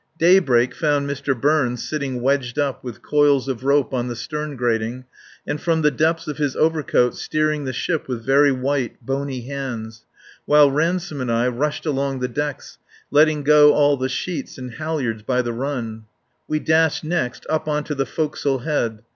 Daybreak 0.17 0.73
found 0.73 1.07
Mr. 1.07 1.39
Burns 1.39 1.87
sitting 1.87 2.21
wedged 2.21 2.57
up 2.57 2.83
with 2.83 3.03
coils 3.03 3.47
of 3.47 3.63
rope 3.63 3.93
on 3.93 4.07
the 4.07 4.15
stern 4.15 4.55
grating, 4.55 5.05
and 5.45 5.61
from 5.61 5.83
the 5.83 5.91
depths 5.91 6.27
of 6.27 6.39
his 6.39 6.55
overcoat 6.55 7.15
steering 7.15 7.65
the 7.65 7.71
ship 7.71 8.07
with 8.07 8.25
very 8.25 8.51
white 8.51 8.95
bony 9.05 9.41
hands; 9.41 10.03
while 10.45 10.71
Ransome 10.71 11.21
and 11.21 11.31
I 11.31 11.49
rushed 11.49 11.85
along 11.85 12.19
the 12.19 12.27
decks 12.27 12.79
letting 13.11 13.43
go 13.43 13.73
all 13.75 13.95
the 13.95 14.09
sheets 14.09 14.57
and 14.57 14.73
halliards 14.73 15.21
by 15.21 15.43
the 15.43 15.53
run. 15.53 16.05
We 16.47 16.57
dashed 16.57 17.03
next 17.03 17.45
up 17.47 17.67
on 17.67 17.83
to 17.83 17.93
the 17.93 18.07
forecastle 18.07 18.63
head. 18.63 19.03